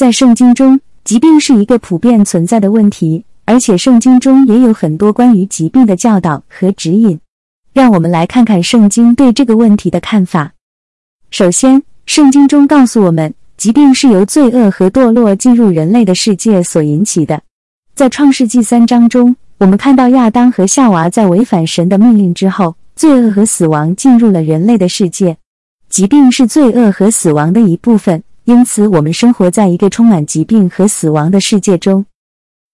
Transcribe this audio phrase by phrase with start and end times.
[0.00, 7.20] 在圣经中，疾病是一个普遍存在的问题，而且圣经中也有很多关于疾病的教导和指引。
[7.74, 10.52] 让我们来看看圣经对这个问题的看法。
[11.30, 17.42] 首先，圣经中告诉我们，疾病是由罪恶和堕落进入人类的世界所引起的。
[17.94, 25.36] 在创世纪三章中，我们看到亚当和夏娃在违反神的命令之后，罪恶和死亡进入了人类的世界。
[25.90, 32.04] 疾病是罪恶和死亡的一部分，因此我们生活在一个充满疾病和死亡的世界中。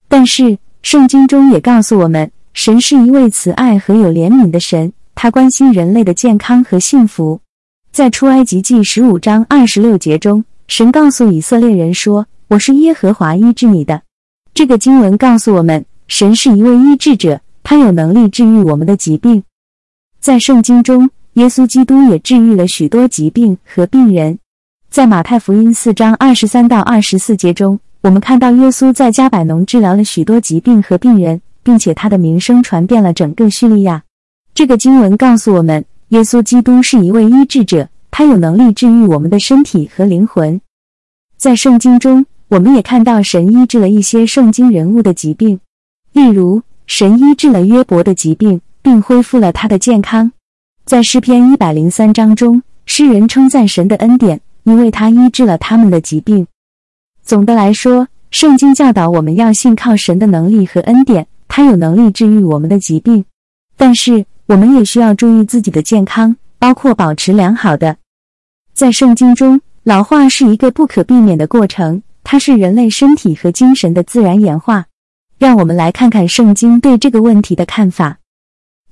[0.09, 7.41] 但是，圣经中也告诉我们，神是一位慈爱和有怜悯的神，他关心人类的健康和幸福。
[7.93, 14.02] 在出埃及记十五章二十六节中，神告诉以色列人说：“我是耶和华医治你的。”
[14.55, 19.43] 这个经文告诉我们，神是一位医治者，他有能力治愈我们的疾病。
[20.21, 21.10] 在圣经中。
[21.37, 24.38] 耶稣基督也治愈了许多疾病和病人。
[24.96, 34.02] 在马太福音四章二十三到二十四节中，我们看到耶稣在加百农治疗了许多疾病和病人，并且他的名声传遍了整个叙利亚。
[34.54, 40.59] 这个经文告诉我们，耶稣基督是一位医治者，他有能力治愈我们的身体和灵魂。
[41.37, 45.60] 在圣经中，我们也看到神医治了一些圣经人物的疾病，
[46.15, 50.32] 例如神医治了约伯的疾病，并恢复了他的健康。
[50.87, 56.48] 在诗篇一百零三章中，诗人称赞神的恩典，因为他医治了他们的疾病。
[57.22, 63.24] 总的来说，圣经教导我们要信靠神的能力和恩典，他有能力治愈我们的疾病。
[63.76, 67.97] 但是，我们也需要注意自己的健康，包括保持良好的。
[68.75, 74.87] 在圣经中，老化是一个不可避免的过程，它是人类身体和精神的自然演化。
[75.38, 78.19] 让我们来看看圣经对这个问题的看法。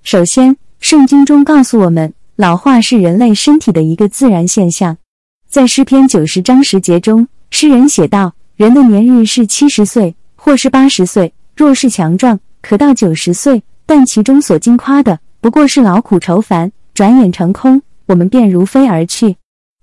[0.05, 4.98] 首先，圣经中告诉我们，老化是人类身体的一个自然现象。
[5.55, 13.63] 在诗篇九十章十节中，诗人写道：“人的年日是七十岁，或是八十岁；若是强壮，可到九十岁。
[13.87, 19.37] 但其中所经夸的，不过是劳苦愁烦，转眼成空，我们便如飞而去。”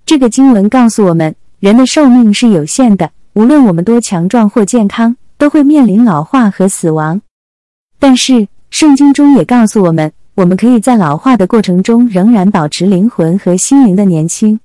[0.06, 7.22] 这个经文告诉我们，人的寿命是有限的，无论我们多强壮或健康，都会面临老化和死亡。
[7.98, 10.12] 但是，圣经中也告诉我们。
[10.36, 14.60] 我们可以在老化的过程中仍然保持灵魂和心灵的年轻。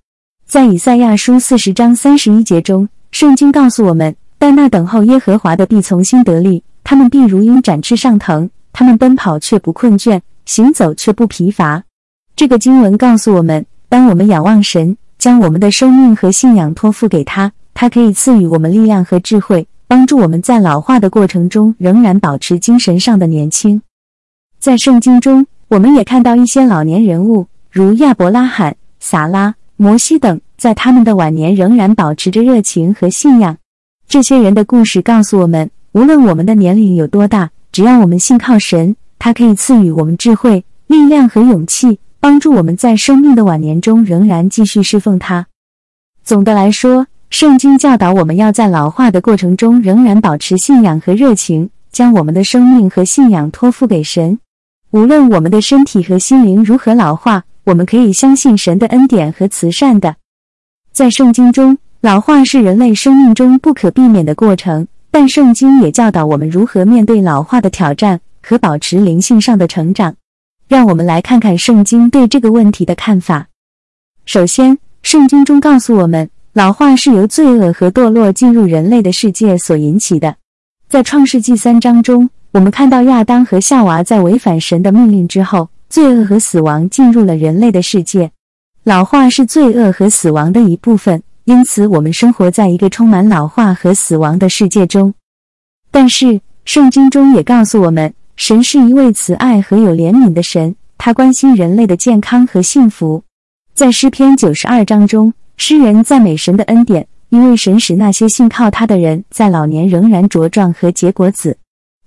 [0.47, 11.83] 在以赛亚书四十章三十一节中，圣经告诉我们：但那等候耶和华的必从心得力，他们必如鹰展翅上腾，他们奔跑却不困倦，行走却不疲乏。
[12.37, 23.83] 这个经文告诉我们，当我们仰望神，将我们的生命和信仰托付给他，他可以赐予我们力量和智慧，帮助我们在老化的过程中仍然保持精神上的年轻。
[24.61, 25.45] 在圣经中。
[25.69, 33.59] 我们也看到一些老年人物，如亚伯拉罕、撒拉、摩西等，在他们的晚年仍然保持着热情和信仰。
[34.09, 45.47] 这些人的故事告诉我们，无论我们的年龄有多大，只要我们信靠神，他可以赐予我们智慧、力量和勇气，帮助我们在生命的晚年中仍然继续侍奉他。
[46.25, 54.39] 总的来说，圣经教导我们要在老化的过程中仍然保持信仰和热情，将我们的生命和信仰托付给神。
[54.93, 60.15] 无论我们的身体和心灵如何老化，我们可以相信神的恩典和慈善的。
[60.93, 70.15] 在圣经中，老化是人类生命中不可避免的过程，但圣经也教导我们如何面对老化的挑战和保持灵性上的成长。
[70.69, 73.49] 让我们来看看圣经对这个问题的看法。
[74.25, 80.37] 首先，圣经中告诉我们，老化是由罪恶和堕落进入人类的世界所引起的。
[80.89, 82.31] 在创世纪三章中。
[82.53, 88.31] 我们看到亚当和夏娃在违反神的命令之后，罪恶和死亡进入了人类的世界。
[88.85, 95.15] 老化是罪恶和死亡的一部分，因此我们生活在一个充满老化和死亡的世界中。
[95.91, 103.23] 但是，圣经中也告诉我们，神是一位慈爱和有怜悯的神，他关心人类的健康和幸福。
[103.73, 111.57] 在诗篇九十二章中，诗人赞美神的恩典，因为神使那些信靠他的人在老年仍然茁壮和结果子。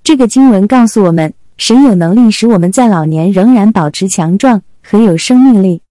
[0.03, 5.81] 这个经文告诉我们，神有能力使我们在老年仍然保持强壮和有生命力。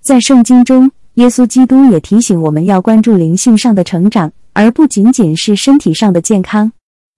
[0.00, 6.72] 在圣经中，耶稣基督也提醒我们要关注灵性上的成长，而不仅仅是身体上的健康。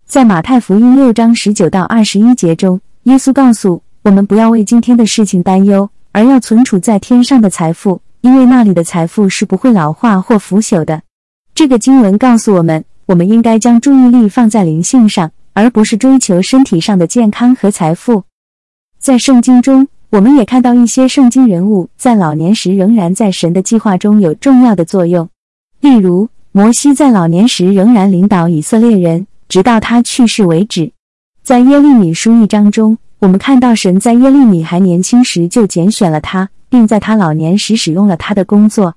[0.04, 11.02] 在马太福音六章十九到二十一节中，耶稣告诉我们不要为今天的事情担忧，而要存储在天上的财富，因为那里的财富是不会老化或腐朽的。
[11.54, 15.30] 这个经文告诉我们，我们应该将注意力放在灵性上。
[15.56, 18.24] 而不是追求身体上的健康和财富。
[18.98, 25.30] 在圣经中，我们也看到一些圣经人物在老年时仍然在神的计划中有重要的作用。
[25.80, 30.92] 例如，摩西在老年时仍然领导以色列人，直到他去世为止。
[31.42, 38.94] 在耶利米书一章中，我们看到神在耶利米还年轻时就拣选了他，并在他老年时使用了他的工作。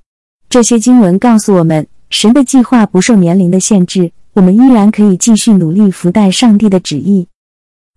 [0.50, 7.28] 这些经文告诉我们，神的计划不受年龄的限制，我们依然可以继续努力服代上帝的旨意。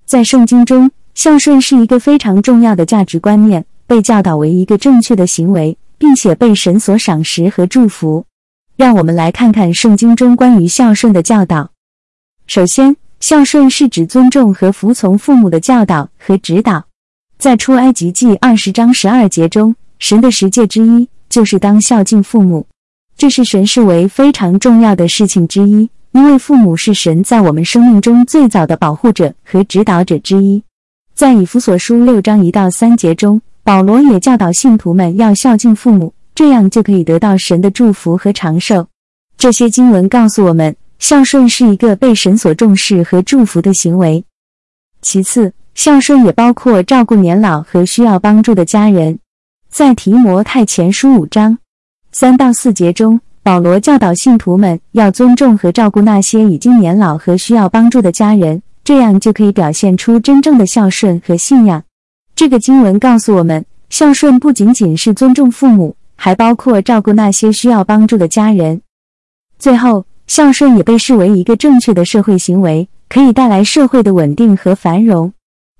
[0.04, 8.26] 在圣经中，孝顺是一个非常重要的价值观念，被教导为一个正确的行为，并且被神所赏识和祝福。
[8.74, 11.70] 让我们来看看圣经中关于孝顺的教导。
[12.48, 16.86] 首先，孝顺是指尊重和服从父母的教导和指导。
[17.38, 22.66] 在出埃及记二十章十二节中，神的十诫之一就是当孝敬父母，
[23.16, 30.62] 这是神视为非常重要的事情之一，因为父母是神在我们生命中最早的保护者和指导者之一。
[31.14, 36.14] 在以弗所书六章一到三节中，保罗也教导信徒们要孝敬父母。
[36.34, 38.86] 这样就可以得到神的祝福和长寿。
[39.36, 44.24] 这些经文告诉我们，孝顺是一个被神所重视和祝福的行为。
[45.02, 49.18] 其次，孝顺也包括照顾年老和需要帮助的家人。
[49.68, 51.58] 在提摩太前书五章
[52.12, 61.82] 三到四节中，保罗教导信徒们要尊重和照顾那些已经年老和需要帮助的家人，这样就可以表现出真正的孝顺和信仰。
[62.36, 65.96] 这个经文告诉我们，孝顺不仅仅是尊重父母。
[66.14, 68.80] 还包括照顾那些需要帮助的家人。
[69.58, 75.32] 最后，孝顺也被视为一个正确的社会行为，可以带来社会的稳定和繁荣。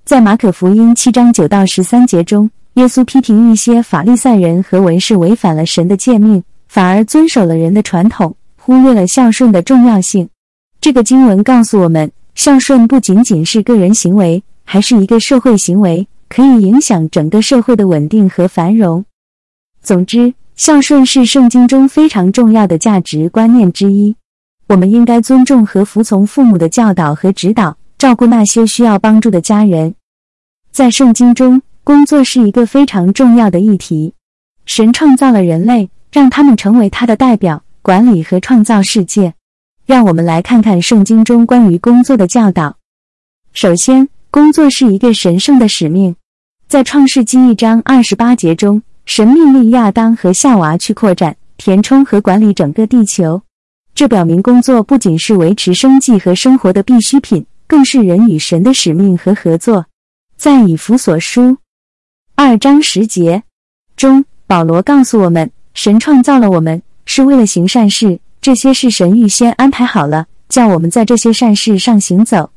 [0.04, 6.42] 在马可福音七章九到十三节中，耶稣批评一些法利赛人和文士违反了神的诫命，
[6.72, 10.30] 反而遵守了人的传统，忽略了孝顺的重要性。
[10.80, 19.04] 这个经文告诉我们，孝顺不仅仅是个人行为，还是一个社会行为，可以影响整个社会的稳定和繁荣。
[19.82, 24.16] 总之，孝顺是圣经中非常重要的价值观念之一。
[24.68, 29.94] 我们应该尊重和服从父母的教导和指导，照顾那些需要帮助的家人。
[30.70, 34.14] 在圣经中，工作是一个非常重要的议题。
[34.64, 39.34] 神创造了人类，让他们成为他的代表，管理和创造世界。
[39.84, 42.76] 让我们来看看圣经中关于工作的教导。
[43.52, 46.14] 首先，工作是一个神圣的使命。
[46.68, 48.82] 在创世纪一章二十八节中。
[49.04, 53.42] 神命令亚当和夏娃去扩展、填充和管理整个地球。
[53.96, 59.86] 这表明工作不仅是维持生计和生活的必需品，更是人与神的使命和合作。
[60.36, 61.58] 在以弗所书
[62.36, 63.42] 二章十节
[63.96, 72.50] 中，保罗告诉我们，神创造了我们是为了行善事，这些是神预先安排好了，叫我们在这些善事上行走。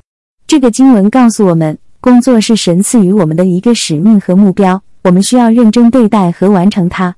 [0.46, 4.82] 这个经文告诉我们，工作是神赐予我们的一个使命和目标。
[5.02, 7.14] 我们需要认真对待和完成它。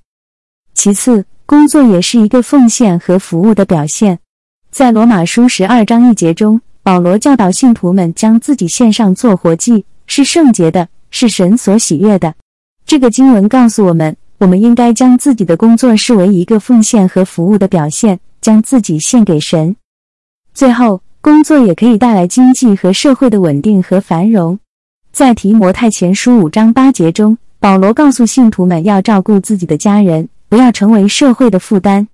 [0.75, 4.19] 其次，工作也是一个奉献和服务的表现。
[4.71, 12.35] 在罗马书十二章一节中，保罗教导信徒们将自己献上做活祭，是圣洁的，是神所喜悦的。
[12.85, 19.77] 这个经文告诉我们，我们应该将自己的工作视为一个奉献和服务的表现，将自己献给神。
[20.55, 24.59] 最后，工作也可以带来经济和社会的稳定和繁荣。
[25.13, 27.37] 在提摩太前书五章八节中。
[27.61, 32.07] 保罗告诉信徒们要照顾自己的家人，不要成为社会的负担。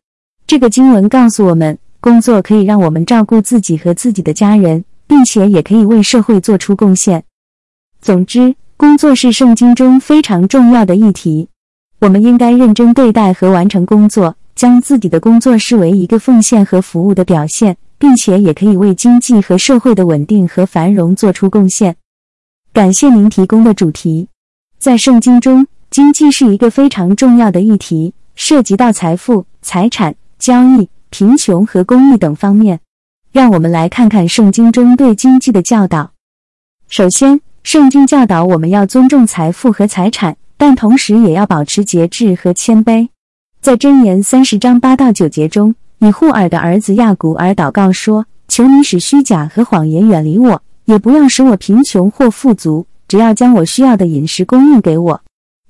[0.46, 7.24] 这个经文告诉我们，工作可以让我们照顾自己和自己的家人，并且也可以为社会做出贡献。
[8.00, 11.48] 总之，工作是圣经中非常重要的议题。
[12.04, 21.96] 我们应该认真对待和完成工作，将自己的工作视为一个奉献和服务的表现，并且也可以为经济和社会的稳定和繁荣做出贡献。
[22.74, 24.28] 感谢您提供的主题。
[24.78, 32.80] 在圣经中，经济是一个非常重要的议题，涉及到财富、财产、交易、贫穷和公益等方面。
[33.32, 36.10] 让我们来看看圣经中对经济的教导。
[36.86, 43.10] 首先，圣经教导我们要尊重财富和财产，但同时也要保持节制和谦卑。
[43.60, 55.20] 在箴言三十章八到九节中，以护尔的儿子亚古尔祷告说：“求你使虚假和谎言远离我，也不要使我贫穷或富足。”只要将我需要的饮食供应给我。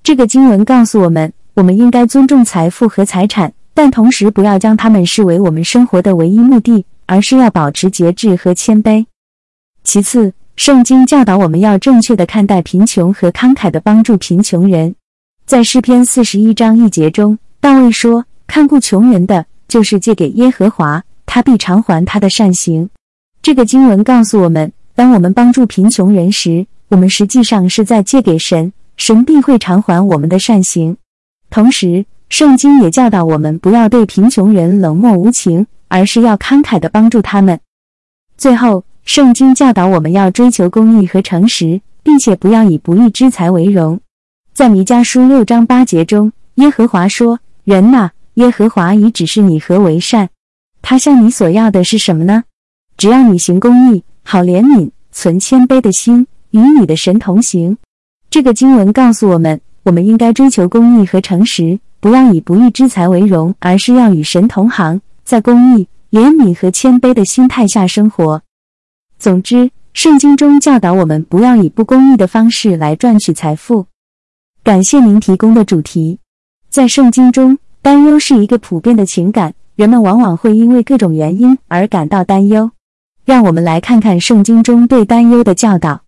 [0.05, 9.07] 这个经文告诉我们，我们应该尊重财富和财产，但同时不要将它们视为我们生活的唯一目的，而是要保持节制和谦卑。
[9.83, 14.95] 其次，圣经教导我们要正确的看待贫穷和慷慨的帮助贫穷人。
[15.45, 22.89] 在诗篇四十一章一节中，大卫说：“看顾穷人的，就是借给耶和华，他必偿还他的善行。”
[23.43, 30.97] 这个经文告诉我们，当我们帮助贫穷人时，我们实际上是在借给神，神必会偿还我们的善行。
[31.51, 37.59] 同时，圣经也教导我们不要对贫穷人冷漠无情，而是要慷慨的帮助他们。
[38.39, 44.01] 最后，圣经教导我们要追求公义和诚实，并且不要以不义之财为荣。
[44.55, 50.31] 在弥迦书六章八节中，耶和华说：“人呐，耶和华已指示你何为善。
[50.81, 52.45] 他向你所要的是什么呢？
[52.97, 57.77] 只要你行公义，好怜悯，存谦卑的心，与你的神同行。”
[58.31, 65.87] 这个经文告诉我们，我们应该追求公义和诚实，不要以不义之财为荣，而是要与神同行，在公义。
[66.11, 68.41] 怜悯和谦卑的心态下生活。
[69.19, 73.87] 总之，圣经中教导我们不要以不公义的方式来赚取财富。
[74.63, 76.19] 感谢您提供的主题。
[76.69, 82.71] 在圣经中，担忧是一个普遍的情感，人们往往会因为各种原因而感到担忧。
[83.25, 86.03] 让我们来看看圣经中对担忧的教导。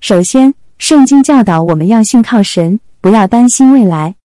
[0.00, 4.16] 首先，圣经教导我们要信靠神，不要担心未来。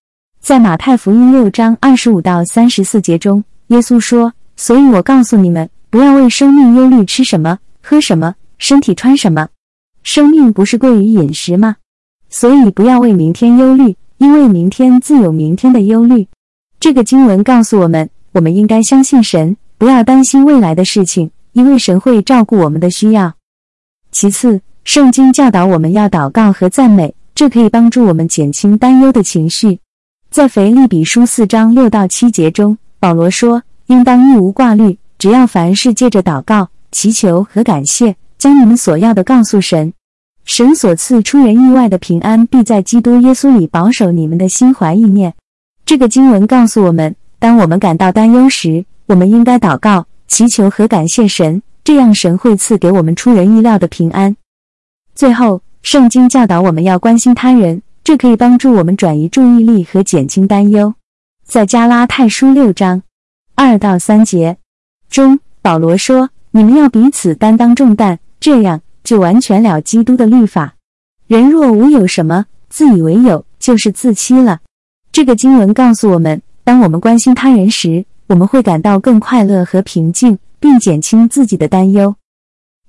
[0.42, 4.34] 在马太福音六章二十五到三十四节中，耶稣说。
[4.56, 9.50] 所以我告诉你们，不要为生命忧虑，吃什么，喝什么，身体穿什么。
[10.04, 11.78] 生命不是贵于饮食吗？
[12.30, 16.28] 所以不要为明天忧虑，因为明天自有明天的忧虑。
[16.80, 23.34] 这个经文告诉我们，我们应该相信神，不要担心未来的事情，因为神会照顾我们的需要。
[24.12, 29.80] 其次，圣经教导我们要祷告和赞美，这可以帮助我们减轻担忧的情绪。
[30.30, 33.64] 在腓立比书四章六到七节中，保罗说。
[33.88, 39.94] 应当一无挂虑，只要凡事借着祷告、祈求和感谢，将你们所要的告诉神。
[40.46, 45.34] 神所赐出人意外的平安，必在基督耶稣里保守你们的心怀意念。
[45.86, 54.36] 这个经文告诉我们，当我们感到担忧时，我们应该祷告、祈求和感谢神，这样神会赐给我们出人意料的平安。
[55.14, 60.94] 最后，圣经教导我们要关心他人，这可以帮助我们转移注意力和减轻担忧。
[61.46, 63.04] 在加拉太书六章。
[63.56, 64.58] 二到三节
[65.10, 70.76] 中，保罗说：“你们要彼此担当重担，这样就完全了基督的律法。
[71.28, 74.60] 人若无有什么，自以为有，就是自欺了。”
[75.12, 82.16] 这个经文告诉我们，当我们关心他人时，我们会感到更快乐和平静，并减轻自己的担忧。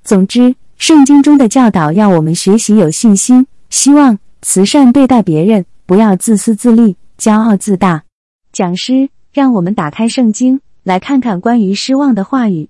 [0.02, 8.04] 总之，圣经中的教导要我们学习有信心、希望、慈善对待别人，不要自私自利、骄傲自大。
[8.52, 9.10] 讲师。
[9.32, 12.68] 让我们打开圣经，来看看关于失望的话语。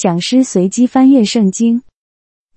[0.00, 1.82] 讲师随机翻阅圣经。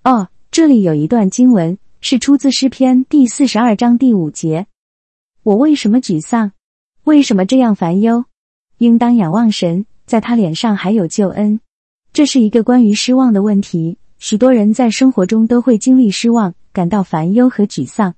[0.06, 4.68] 哦，这里有一段经文是出自诗篇第四十二章第五节
[5.44, 6.54] ：“我为什么沮丧？
[7.04, 8.24] 为什么这样烦忧？
[8.78, 11.60] 应当仰望神，在他脸上还有救恩。”
[12.14, 13.98] 这是一个关于失望的问题。
[14.20, 18.16] 许多人在生活中都会经历失望，感到烦忧和沮丧。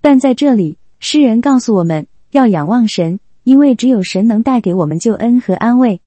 [0.00, 3.18] 但在这里，诗人告诉我们要仰望神。
[3.42, 6.00] 因为只有神能带给我们救恩和安慰。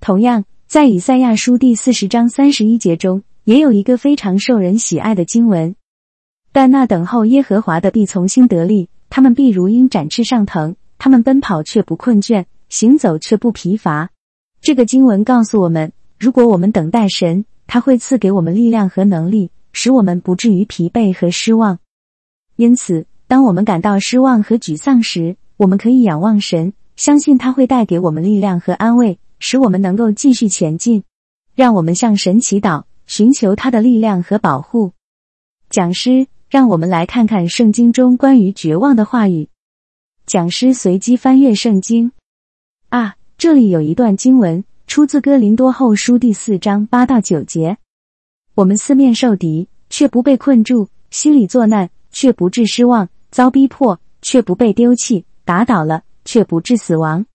[0.00, 5.76] 同样，在以赛亚书第四十章三十一节中，也有一个非常受人喜爱的经文
[6.50, 14.08] ：“但那等候耶和华的必从心得力，他们必如鹰展翅上腾，他们奔跑却不困倦，行走却不疲乏。”
[14.62, 21.80] 这个经文告诉我们，如果我们等待神，他会赐给我们力量和能力，使我们不至于疲惫和失望。
[22.56, 31.02] 因此，当我们感到失望和沮丧时，我们可以仰望神，相信他会带给我们力量和安慰，使我们能够继续前进。
[31.56, 34.92] 让我们向神祈祷，寻求他的力量和保护。
[35.68, 39.48] 讲师，让我们来看看圣经中关于绝望的话语。
[40.26, 42.12] 讲师随机翻阅圣经。
[42.88, 47.76] 啊，这里有一段经文，出自哥林多后书第四章八到九节。
[48.54, 55.24] 我们四面受敌，却不被困住；心里作难，却不致失望；遭逼迫，却不被丢弃。
[55.44, 57.26] 打倒了，却不致死亡。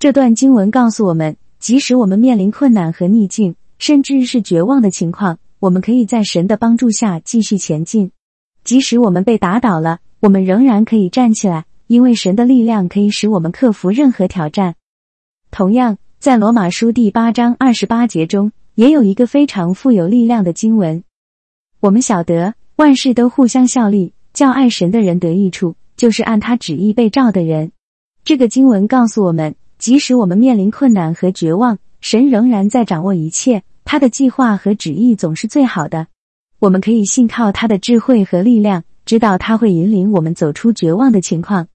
[0.00, 8.10] 这段经文告诉我们，即使我们面临困难和逆境，甚至是绝望的情况，我们可以在神的帮助下继续前进。
[8.64, 14.74] 即使我们被打倒了，我们仍然可以站起来，因为神的力量可以使我们克服任何挑战。
[15.52, 21.04] 同样，在罗马书第八章二十八节中，也有一个非常富有力量的经文：
[21.78, 25.76] 我们晓得万事都互相效力，叫爱神的人得益处。
[25.94, 27.70] 就是按他旨意被召的人。
[28.24, 33.64] 这个经文告诉我们，即使我们面临困难和绝望，神仍然在掌握一切。
[33.84, 36.06] 他的计划和旨意总是最好的。
[36.60, 41.66] 我们可以信靠他的智慧和力量，知道他会引领我们走出绝望的情况。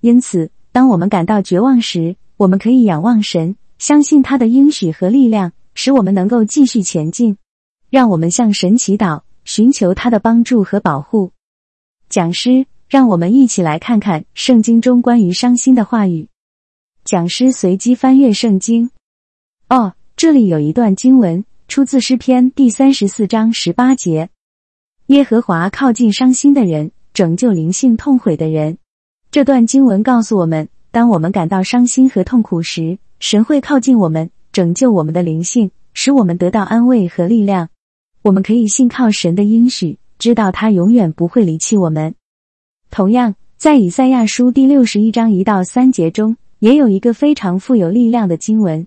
[0.00, 7.36] 因此，当我们感到绝望时，我们可以仰望神，相信他的应许和力量，使我们能够继续前进。
[7.88, 11.30] 让我们向神祈祷，寻求他的帮助和保护。
[12.08, 12.66] 讲师。
[12.88, 16.26] 让我们一起来看看圣经中关于伤心的话语。
[17.08, 18.90] 讲师随机翻阅圣经。
[19.70, 24.28] 哦，这里有一段经文，出自诗篇第三十四章十八节
[25.08, 28.76] ：“耶和华靠近伤心的人，拯救灵性痛悔的人。”
[29.32, 37.70] 这段经文告诉我们，当我们感到伤心和痛苦时，神会靠近我们，拯救我们的灵性，使我们得到安慰和力量。
[38.20, 42.14] 我们可以信靠神的应许，知道他永远不会离弃我们。
[42.90, 48.86] 同样，在以赛亚书第六十一章一到三节中，也有一个非常富有力量的经文：“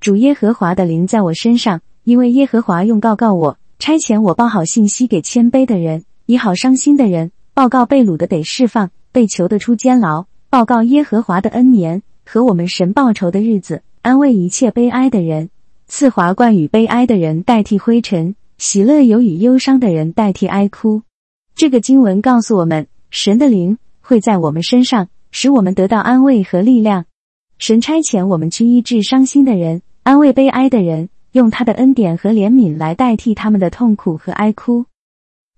[0.00, 15.50] 主耶和华的灵在我身上，因为耶和华用告告我，差遣我报好信息给谦卑的人，医好伤心的人，报告被掳的得释放，被囚的出监牢，报告耶和华的恩年和我们神报仇的日子，安慰一切悲哀的人，
[15.86, 21.02] 赐华冠与悲哀的人代替灰尘，喜乐有与忧伤的人代替哀哭。”
[21.56, 22.86] 这个经文告诉我们。
[23.10, 27.06] 神的灵会在我们身上，使我们得到安慰和力量。
[27.58, 34.86] 神差遣我们去医治伤心的人，安慰悲哀的人，用他的恩典和怜悯来代替他们的痛苦和哀哭。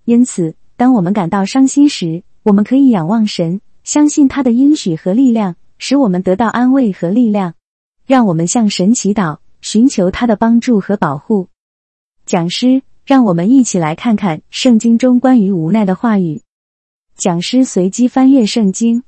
[0.07, 7.53] 因此，当我们感到伤心时，我们可以仰望神，相信他的应许和力量，使我们得到安慰和力量。
[8.07, 11.49] 让我们向神祈祷，寻求他的帮助和保护。
[12.25, 16.41] 讲师，让我们一起来看看圣经中关于无奈的话语。
[17.15, 19.03] 讲师随机翻阅圣经。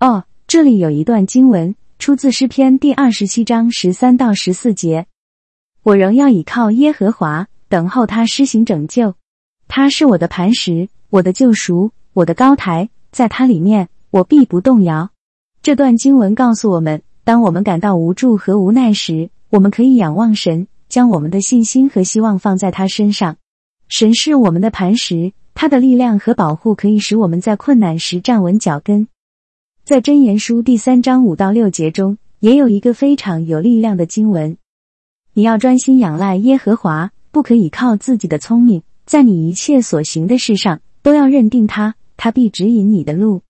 [0.00, 5.06] 哦，这里有一段经文，出自诗篇第二十七章十三到十四节。
[5.82, 9.14] 我仍要倚靠耶和华，等候他施行拯救。
[9.68, 15.10] 他是我的磐石，我的救赎，我的高台，在他里面我必不动摇。
[15.62, 23.36] 这段经文告诉我们，当我们感到无助和无奈时，我们可以仰望神，将我们的信心和希望放在他身上。
[23.88, 25.32] 神是我们的磐石。
[25.54, 29.06] 他的力量和保护可以使我们在困难时站稳脚跟。
[29.84, 34.56] 在箴言书第三章五到六节中，也有一个非常有力量的经文：
[35.34, 43.42] 你要专心仰赖耶和华，不可以靠自己的聪明，在你一切所行的事上都要认定他，他必指引你的路。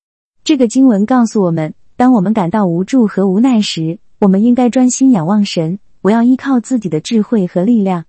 [0.42, 8.07] 这个经文告诉我们，当我们感到无助和无奈时，我们应该专心仰望神，不要依靠自己的智慧和力量。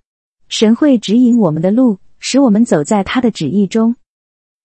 [0.50, 2.00] 神会指引我们的路。
[2.18, 3.96] 使我们走在他的旨意中。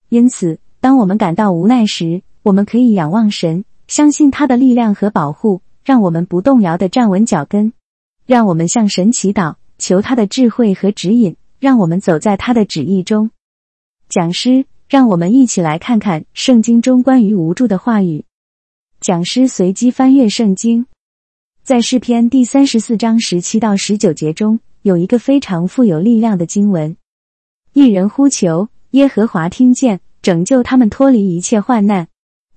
[0.09, 7.73] 因此，当我们感到无奈时，我们可以仰望神，相信他的力量和保护，让我们不动摇的站稳脚跟。
[8.27, 13.31] 让我们向神祈祷，求他的智慧和指引，让我们走在他的旨意中。
[14.09, 18.25] 讲师，让我们一起来看看圣经中关于无助的话语。
[19.01, 20.87] 讲师随机翻阅圣经，
[21.63, 26.97] 在诗篇第三十四章十七到十九节中，有一个非常富有力量的经文。
[27.73, 32.09] 一人呼求耶和华，听见拯救他们脱离一切患难。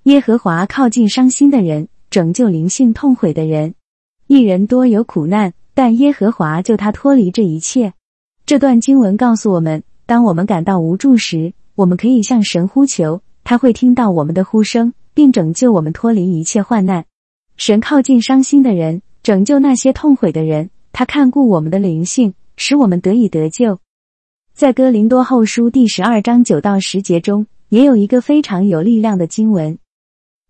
[0.04, 3.74] 耶和华靠近伤心的人，拯救灵性痛悔的人。
[4.26, 7.94] 一人多有苦难，但耶和华救他脱离这一切。
[8.44, 17.06] 这段经文告诉我们，当我们感到无助时，我们可以向神呼求，他会听到我们的呼声，并拯救我们脱离一切患难。
[17.56, 20.68] 神靠近伤心的人，拯救那些痛悔的人。
[20.92, 23.78] 他看顾我们的灵性，使我们得以得救。
[24.52, 29.78] 在哥林多后书第十二章九到十节中，也有一个非常有力量的经文。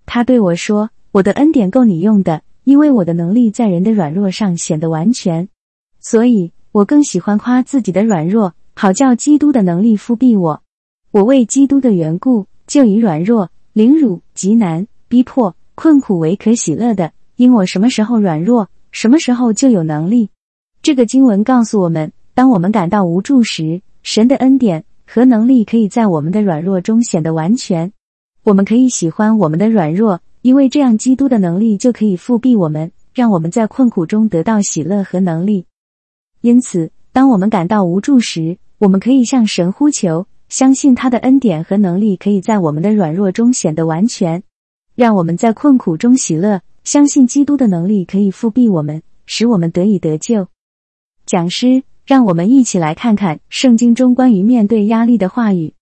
[0.07, 5.49] 他对我说：“我的恩典够你用的，因为我的能力在人的软弱上显得完全。
[6.01, 10.63] 所以我更喜欢夸自己的软弱，好叫基督的能力复庇我。
[11.11, 20.31] 我为基督的缘故，就以软弱、凌辱、极难、逼迫、困苦为可喜乐的，因我什么时候软弱，什么时候就有能力。”
[20.83, 27.91] 这个经文告诉我们，当我们感到无助时，神的恩典和能力可以在我们的软弱中显得完全。
[28.45, 35.65] 我们可以喜欢我们的软弱，因为这样基督的能力就可以复辟我们，让我们在困苦中得到喜乐和能力。
[36.43, 44.43] 因此，当我们感到无助时，我们可以向神呼求，相信他的恩典和能力可以在我们的软弱中显得完全，
[44.95, 50.49] 让我们在困苦中喜乐，相信基督的能力可以复辟我们，使我们得以得救。
[51.25, 51.83] 讲师。
[52.07, 55.73] 让我们一起来看看圣经中关于面对压力的话语。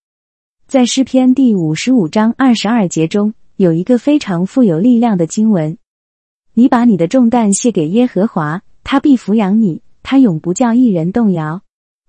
[0.72, 5.76] 在诗篇第五十五章二十二节中，有一个非常富有力量的经文
[6.54, 11.60] ：“你把你的重担卸给耶和华，他必抚养你，他永不叫一人动摇。”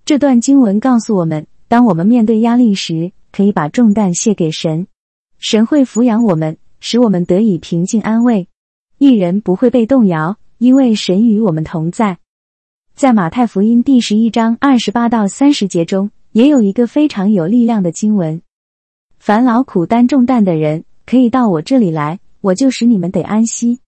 [0.05, 4.87] 这段经文告诉我们，当我们面对压力时，可以把重担卸给神，
[5.39, 8.47] 神会抚养我们，使我们得以平静安慰。
[8.97, 12.17] 一人不会被动摇，因为神与我们同在。
[12.95, 18.41] 在马太福音第十一章二十八到三十节中，也有一个非常有力量的经文：
[19.25, 23.79] 烦劳苦担重担的人，可以到我这里来，我就使你们得安息。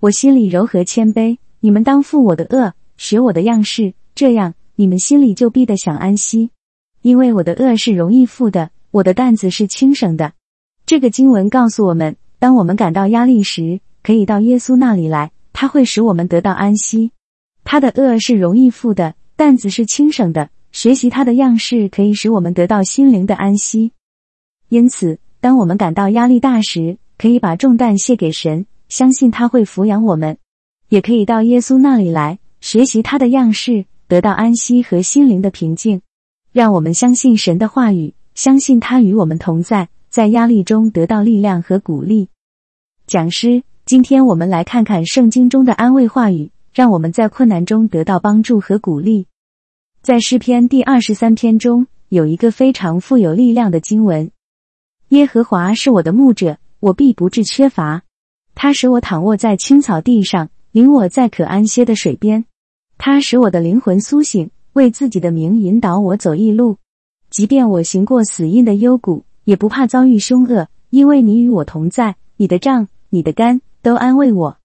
[0.00, 6.50] 我心里柔和谦卑，你们当负我的恶，学我的样式，这样你们心里就必得享安息。
[7.00, 10.34] 因为我的恶是容易负的，我的担子是轻省的。
[10.84, 17.12] 这个经文告诉我们，当我们感到压力时，可以到耶稣那里来，他会使我们得到安息。
[17.64, 20.50] 他的恶是容易负的，担子是轻省的。
[20.70, 23.92] 学习他的样式，可以使我们得到心灵的安息。
[24.72, 30.36] 因此，当我们感到压力大时，可以把重担卸给神，相信他会抚养我们；
[30.88, 36.00] 也可以到耶稣那里来，学习他的样式，得到安息和心灵的平静。
[36.52, 42.30] 让我们相信神的话语，相信他与我们同在，在压力中得到力量和鼓励。
[43.06, 49.26] 讲师，今天我们来看看圣经中的安慰话语，让我们在困难中得到帮助和鼓励。
[50.00, 54.30] 在诗篇第二十三篇中，有一个非常富有力量的经文
[55.12, 58.00] ：“耶和华是我的牧者，我必不致缺乏。
[58.54, 62.46] 他使我躺卧在青草地上，领我在可安歇的水边。
[62.96, 66.78] 他使我的灵魂苏醒，为自己的名引导我走义路。
[67.28, 72.16] 即便我行过死荫的幽谷，也不怕遭遇凶恶，因为你与我同在。
[72.38, 74.56] 你的杖、你的竿都安慰我。”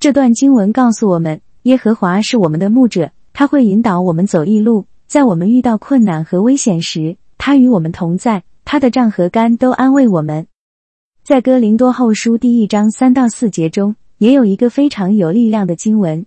[0.00, 3.12] 这段经文告诉我们，耶和华是我们的牧者。
[3.32, 8.42] 他会引导我们走义路，在我们遇到困难和危险时，他与我们同在。
[8.64, 10.46] 他的杖和竿都安慰我们。
[11.22, 16.26] 在哥林多后书第一章三到四节中，也有一个非常有力量的经文：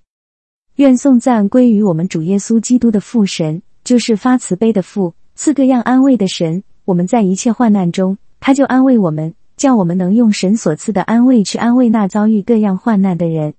[0.76, 6.63] 愿颂赞归于我们主耶稣基督的父神，就是发慈悲的父，赐各样安慰的神。
[6.86, 13.54] 我们在一切患难中，他就安慰我们，叫我们能用神所赐的安慰去安慰那遭遇各样患难的人。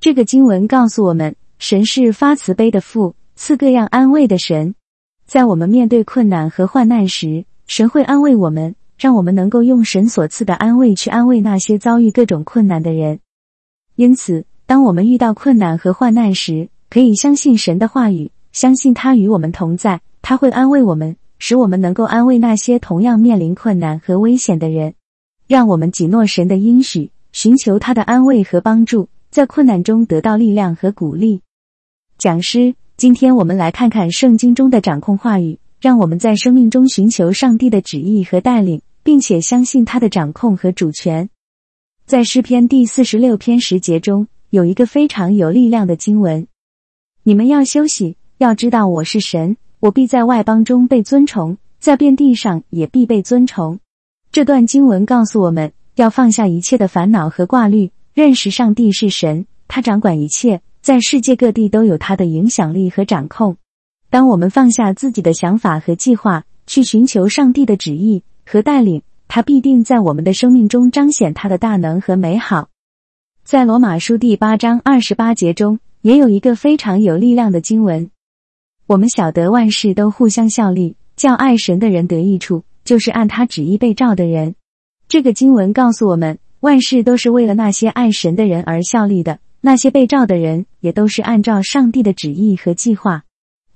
[0.00, 1.34] 这个经文告诉我们。
[1.60, 4.76] 神是发慈悲的父，赐各样安慰的神。
[5.26, 13.20] 在我们面对困难和患难时，神会安慰我们，让我们能够用神所赐的安慰去安慰那些遭遇各种困难的人。
[13.94, 24.94] 因此，当我们遇到困难和患难时，可以相信神的话语，相信他与我们同在，他会安慰我们，使我们能够安慰那些同样面临困难和危险的人。
[25.46, 31.42] 让我们谨诺神的应许，寻求他的安慰和帮助，在困难中得到力量和鼓励。
[32.16, 41.30] 讲师，今天我们来看看圣经中的掌控话语，让我们在生命中寻求上帝的旨意和带领，并且相信他的掌控和主权。
[42.04, 46.46] 在诗篇第四十六篇十节中，有一个非常有力量的经文
[47.22, 53.78] ：“你们要休息，要知道我是神，我必在外邦中被尊崇，在遍地上也必被尊崇。”
[54.32, 60.60] 这段经文告诉我们要放下一切的烦恼和挂虑，认识上帝是神，他掌管一切。
[60.80, 63.56] 在世界各地都有他的影响力和掌控。
[64.10, 72.70] 当我们放下自己的想法和计划，去寻求上帝的旨意和带领，他必定在我们的生命中彰显他的大能和美好。
[73.44, 78.10] 在罗马书第八章二十八节中，也有一个非常有力量的经文：
[78.86, 84.54] 我们晓得万事都互相效力，叫爱神的人得益处，就是按他旨意被召的人。
[85.06, 89.38] 这个经文告诉我们，万事都是为了那些爱神的人而效力的。
[89.60, 93.24] 那些被召的人也都是按照上帝的旨意和计划，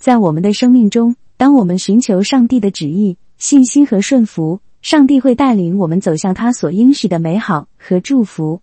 [0.02, 8.62] 在我们的生命中，当我们寻求上帝的旨意、信心和顺服，上帝会带领我们走向他所应许的美好和祝福。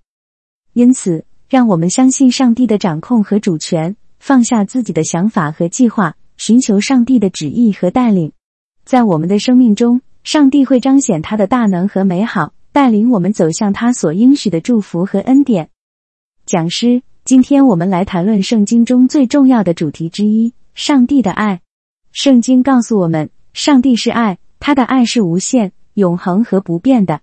[0.73, 8.33] 因此，让我们相信上帝的掌控和主权，放下自己的想法和计划，寻求上帝的旨意和带领。
[8.83, 15.69] 在我们的生命中，上帝会彰显他的大能和美好，带领我们走向他所应许的祝福和恩典。
[16.45, 17.01] 讲师。
[17.25, 21.59] 今天我们来谈论圣经中最重要的主题之一——上帝的爱。
[22.13, 27.19] 圣经告诉我们，上帝是爱，他的爱是无限、永恒和不变的。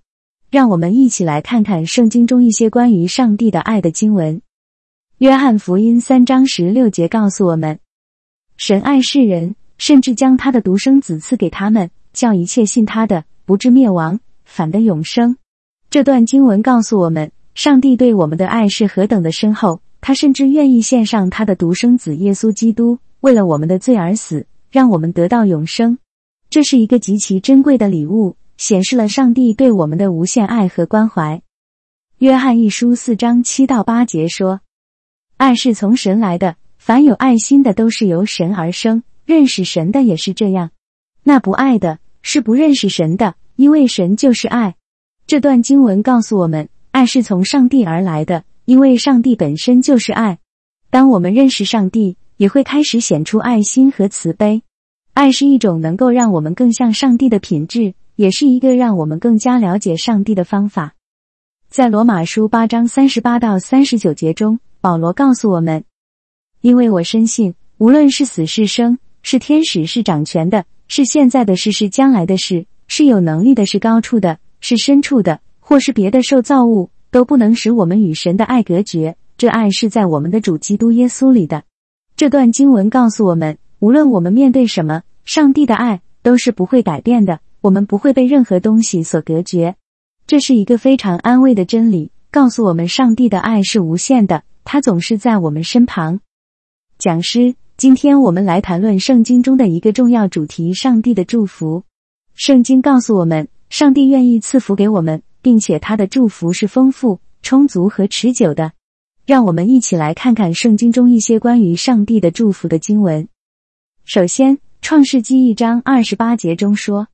[0.51, 4.43] 让我们一起来看看圣经中一些关于上帝的爱的经文。
[5.19, 7.81] 约翰福音三章十六节告诉我们
[8.59, 15.39] ：“神爱世人，甚至将他的独生子赐给他们，叫一切信他的不至灭亡，反得永生。”
[15.89, 19.81] 这段经文告诉我们，上帝对我们的爱是何等的深厚。
[20.03, 25.99] 他甚至愿意献上他的独生子耶稣基督，为了我们的罪而死，让我们得到永生。
[26.49, 31.43] 这是一个极其珍贵的礼物，显示了上帝对我们的无限爱和关怀。
[32.19, 34.61] 约翰一书四章七到八节说
[35.39, 40.71] ：“爱是从神来的，凡有爱心的都是由神而生，认识神的也是这样。
[41.25, 44.77] 那不爱的，是不认识神的，因为神就是爱。”
[45.27, 48.45] 这段经文告诉我们，爱是从上帝而来的。
[48.67, 50.39] 因为上帝本身就是爱，
[50.91, 54.63] 当我们认识上帝，也会开始显出爱心和慈悲。
[55.15, 60.95] 爱是一种能够让我们更像上帝的品质，也是一个让我们更加了解上帝的方法。
[61.69, 65.85] 在罗马书八章三十八到三十九节中，保罗告诉我们
[66.61, 79.17] ：“因为我深信，无论是死是生，是天使是掌权的，是现在的事是将来的事，是有能力的是高处的，是深处的，或是别的受造物，都不能使我们与神的爱隔绝。
[79.37, 81.65] 这爱是在我们的主基督耶稣里的。
[82.17, 87.41] 这段经文告诉我们，无论我们面对什么，上帝的爱都是不会改变的。
[87.61, 89.77] 我们不会被任何东西所隔绝。
[90.27, 96.21] 这是一个非常安慰的真理，告诉我们上帝的爱是无限的，他总是在我们身旁。
[96.99, 101.83] 讲师，今天我们来谈论圣经中的一个重要主题——上帝的祝福。
[102.35, 108.73] 圣经告诉我们，上帝愿意赐福给我们，并且他的祝福是丰富、充足和持久的。
[109.27, 113.29] 让我们一起来看看圣经中一些关于上帝的祝福的经文。
[114.05, 117.09] 首先，《创世纪》一章二十八节中说：“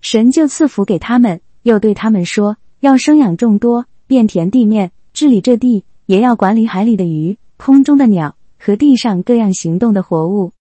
[0.00, 10.52] 神就赐福给他们，又对他们说，要生养众多，遍填地面，治理这地，也要管理海里的鱼、空中的鸟和地上各样行动的活物。”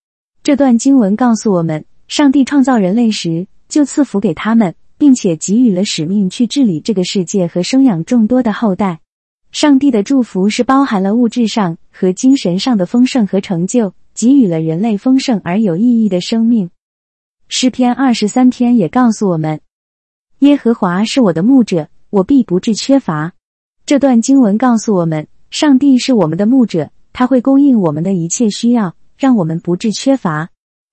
[0.41, 9.01] 这段经文告诉我们，上帝创造人类时就赐福给他们，并且给予了使命去治理这个世界和生养众多的后代。
[9.51, 16.69] 上帝的祝福是包含了物质上和精神上的丰盛和成就，给予了人类丰盛而有意义的生命。
[17.49, 19.59] 诗篇二十三篇也告诉我们
[20.39, 23.33] ：“耶和华是我的牧者，我必不致缺乏。”
[23.85, 30.49] 这段经文告诉我们，上帝是我们的牧者，他会供应我们的一切需要，让我们不致缺乏。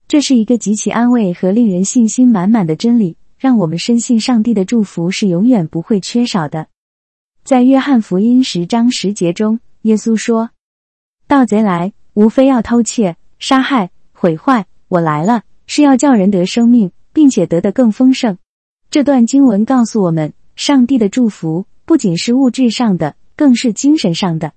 [0.09, 6.66] 这是一个极其安慰和令人信心满满的真理，让我们深信上帝的祝福是永远不会缺少的。
[7.48, 10.50] 在约翰福音十章十节中，耶稣说
[11.26, 14.66] ：“盗贼来，无非要偷窃、杀害、毁坏。
[14.88, 18.37] 我来了，是要叫人得生命，并且得的更丰盛。”
[18.92, 24.52] 这段经文告诉我们，上帝的祝福不仅是物质上的，更是精神上的。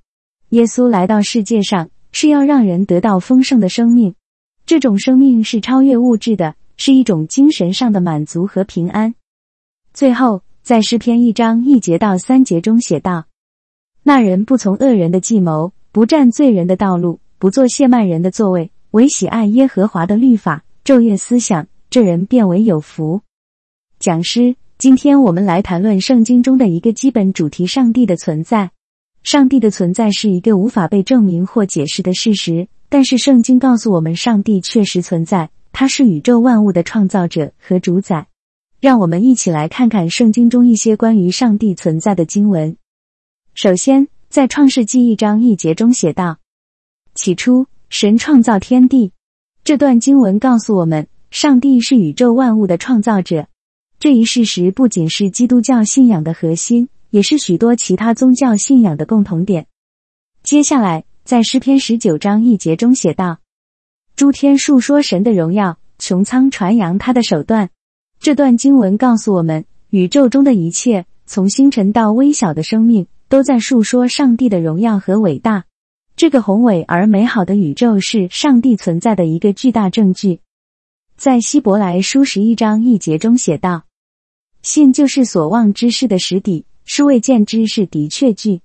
[0.50, 4.16] 耶稣来到世界上，是要让人得到丰盛的生命。
[4.66, 9.16] 这种生命是超越物质的，是一种精神上的满足和平安。
[9.94, 10.42] 最后。
[10.64, 13.26] 在诗篇一章一节到三节中写道
[14.04, 23.22] ：“那人不从恶人的计谋，不占罪人的道路，不做亵慢人的座位，唯喜爱耶和华的律法，昼夜思想，这人变为有福。”
[24.00, 28.70] 讲师，今天我们来谈论圣经中的一个基本主题：上帝的存在。
[29.24, 38.28] 上帝的存在是一个无法被证明或解释的事实，但是圣经告诉我们，上帝确实存在，他是宇宙万物的创造者和主宰。
[38.82, 42.76] 让我们一起来看看圣经中一些关于上帝存在的经文。
[43.54, 46.40] 首先，在创世纪一章一节中写道
[47.14, 49.12] ：“起初，神创造天地。”
[49.64, 53.46] 这段经文告诉我们，上帝是宇宙万物的创造者。
[54.00, 59.68] 这一事实不仅是基督教信仰的核心，也是许多其他宗教信仰的共同点。
[60.42, 63.38] 接下来，在诗篇十九章一节中写道
[64.18, 67.70] ：“诸天述说神的荣耀，穹苍传扬他的手段。”
[68.22, 75.66] 这段经文告诉我们，宇宙中的一切，从星辰到微小的生命，都在述说上帝的荣耀和伟大。
[76.16, 80.40] 这个宏伟而美好的宇宙是上帝存在的一个巨大证据。
[81.18, 83.86] 在希伯来书十一章一节中写道
[84.62, 88.62] ：“信就是所望之事的实底，是未见之事的确据。”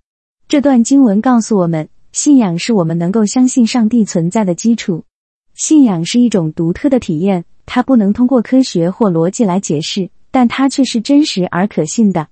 [0.49, 5.05] 这段经文告诉我们，信仰是我们能够相信上帝存在的基础。
[5.57, 7.45] 信仰是一种独特的体验。
[7.69, 12.29] 它不能通过科学或逻辑来解释，但它却是真实而可信的。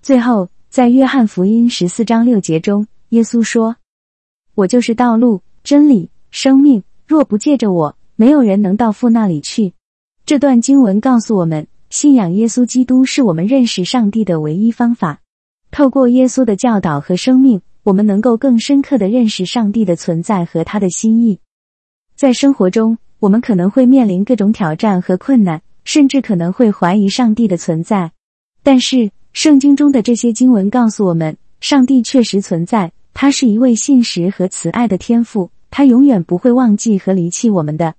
[0.00, 3.74] 最后，在约翰福音十四章六节中，耶稣说
[4.54, 9.74] ：“我就是道路、真理、生命，若不借着我，没有人能到父那里去。”
[10.24, 15.20] 这段经文告诉我们，信仰耶稣基督是我们认识上帝的唯一方法。
[15.72, 21.40] 透过耶稣的教导和生命，我们能够更深刻的认识上帝的存在和他的心意。
[22.14, 28.12] 在生活中，我们可能会面临各种挑战和困难，甚至可能会怀疑上帝的存在。
[28.62, 37.90] 但是，圣经中的这些经文告诉我们，上帝确实存在，他是一位信实和慈爱的天父，他永远不会忘记和离弃我们的。